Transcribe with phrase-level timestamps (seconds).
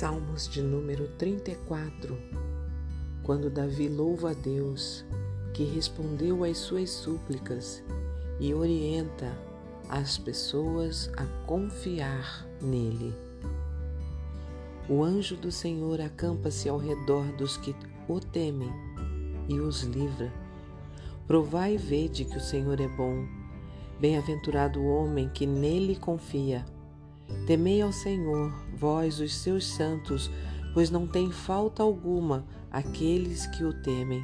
[0.00, 2.16] Salmos de número 34,
[3.22, 5.04] quando Davi louva a Deus,
[5.52, 7.84] que respondeu às suas súplicas
[8.40, 9.30] e orienta
[9.90, 13.14] as pessoas a confiar nele.
[14.88, 17.76] O anjo do Senhor acampa-se ao redor dos que
[18.08, 18.72] o temem
[19.50, 20.32] e os livra.
[21.26, 23.26] Provai e vede que o Senhor é bom.
[24.00, 26.64] Bem-aventurado o homem que nele confia.
[27.46, 30.30] Temei ao Senhor, vós, os seus santos,
[30.72, 34.22] pois não tem falta alguma aqueles que o temem.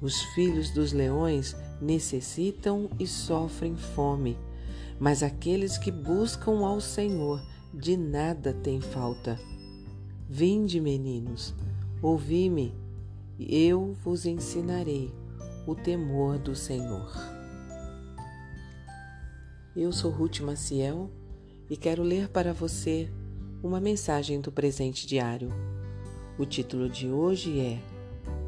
[0.00, 4.38] Os filhos dos leões necessitam e sofrem fome,
[5.00, 7.42] mas aqueles que buscam ao Senhor
[7.74, 9.38] de nada têm falta.
[10.28, 11.54] Vinde, meninos,
[12.00, 12.74] ouvi-me,
[13.38, 15.12] eu vos ensinarei
[15.66, 17.12] o temor do Senhor.
[19.74, 21.10] Eu sou Ruth Maciel
[21.70, 23.10] e quero ler para você
[23.62, 25.50] uma mensagem do presente diário.
[26.38, 27.78] O título de hoje é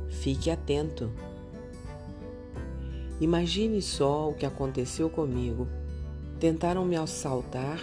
[0.08, 1.10] Fique atento.
[3.20, 5.68] Imagine só o que aconteceu comigo.
[6.38, 7.78] Tentaram me assaltar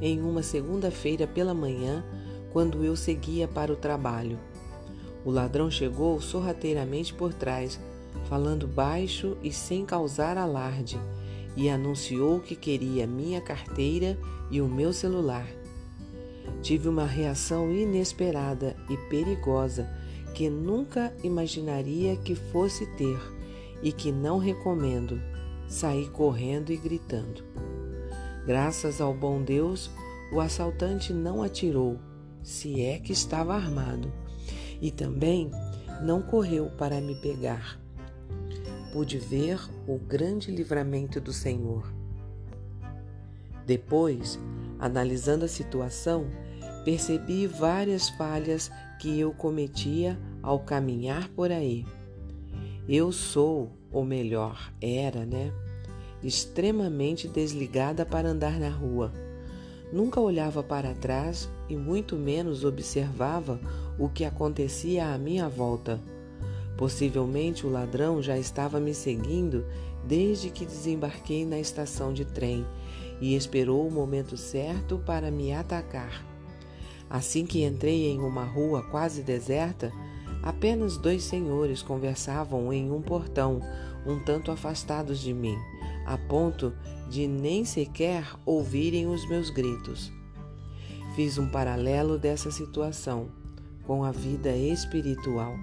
[0.00, 2.04] em uma segunda-feira pela manhã,
[2.52, 4.38] quando eu seguia para o trabalho.
[5.24, 7.80] O ladrão chegou sorrateiramente por trás,
[8.28, 11.00] falando baixo e sem causar alarde
[11.56, 14.18] e anunciou que queria minha carteira
[14.50, 15.46] e o meu celular.
[16.62, 19.88] Tive uma reação inesperada e perigosa
[20.34, 23.18] que nunca imaginaria que fosse ter
[23.82, 25.20] e que não recomendo.
[25.68, 27.42] Saí correndo e gritando.
[28.46, 29.90] Graças ao bom Deus,
[30.32, 31.98] o assaltante não atirou,
[32.42, 34.12] se é que estava armado,
[34.80, 35.50] e também
[36.02, 37.81] não correu para me pegar
[38.92, 41.90] pude ver o grande livramento do Senhor.
[43.66, 44.38] Depois,
[44.78, 46.26] analisando a situação,
[46.84, 51.86] percebi várias falhas que eu cometia ao caminhar por aí.
[52.86, 55.50] Eu sou, ou melhor, era, né?
[56.22, 59.12] Extremamente desligada para andar na rua.
[59.92, 63.58] Nunca olhava para trás e muito menos observava
[63.98, 66.00] o que acontecia à minha volta
[66.76, 69.64] Possivelmente o ladrão já estava me seguindo
[70.04, 72.66] desde que desembarquei na estação de trem
[73.20, 76.24] e esperou o momento certo para me atacar.
[77.08, 79.92] Assim que entrei em uma rua quase deserta,
[80.42, 83.60] apenas dois senhores conversavam em um portão,
[84.06, 85.56] um tanto afastados de mim,
[86.06, 86.72] a ponto
[87.08, 90.10] de nem sequer ouvirem os meus gritos.
[91.14, 93.28] Fiz um paralelo dessa situação
[93.86, 95.54] com a vida espiritual.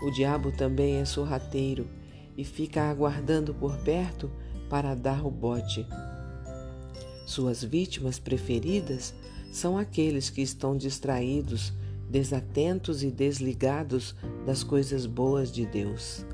[0.00, 1.88] O diabo também é sorrateiro
[2.36, 4.30] e fica aguardando por perto
[4.68, 5.86] para dar o bote.
[7.26, 9.14] Suas vítimas preferidas
[9.50, 11.72] são aqueles que estão distraídos,
[12.10, 14.14] desatentos e desligados
[14.44, 16.24] das coisas boas de Deus.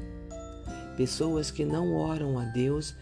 [0.96, 2.94] Pessoas que não oram a Deus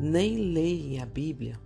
[0.00, 1.58] nem leem a Bíblia.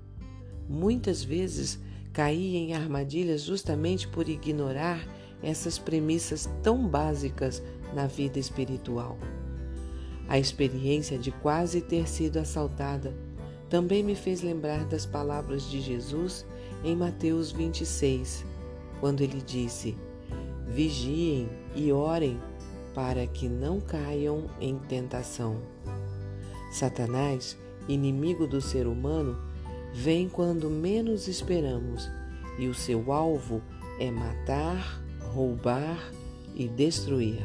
[0.69, 1.81] Muitas vezes
[2.12, 5.06] caí em armadilhas justamente por ignorar
[5.43, 7.62] essas premissas tão básicas
[7.94, 9.16] na vida espiritual.
[10.28, 13.15] A experiência de quase ter sido assaltada
[13.69, 16.47] também me fez lembrar das palavras de Jesus
[16.84, 18.44] em Mateus 26,
[19.00, 19.97] quando ele disse:
[20.66, 22.41] Vigiem e orem
[22.94, 25.62] para que não caiam em tentação.
[26.70, 27.56] Satanás,
[27.88, 29.38] inimigo do ser humano,
[29.94, 32.10] vem quando menos esperamos
[32.59, 33.62] e o seu alvo
[33.99, 36.12] é matar, roubar
[36.55, 37.44] e destruir.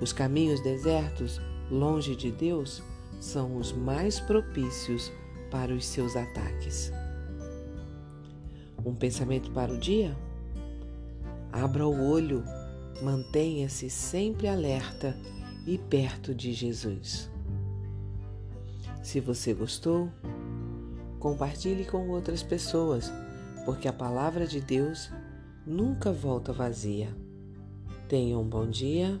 [0.00, 2.82] Os caminhos desertos, longe de Deus,
[3.20, 5.10] são os mais propícios
[5.50, 6.92] para os seus ataques.
[8.84, 10.16] Um pensamento para o dia?
[11.52, 12.44] Abra o olho,
[13.02, 15.16] mantenha-se sempre alerta
[15.66, 17.30] e perto de Jesus.
[19.02, 20.08] Se você gostou,
[21.18, 23.12] compartilhe com outras pessoas,
[23.64, 25.10] porque a palavra de Deus
[25.66, 27.08] nunca volta vazia.
[28.06, 29.20] Tenha um bom dia